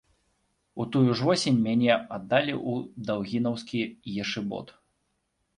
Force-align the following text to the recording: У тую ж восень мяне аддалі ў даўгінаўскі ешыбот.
У 0.83 0.85
тую 0.93 1.09
ж 1.19 1.27
восень 1.27 1.59
мяне 1.67 1.91
аддалі 2.17 2.53
ў 2.71 3.05
даўгінаўскі 3.11 3.79
ешыбот. 4.25 4.67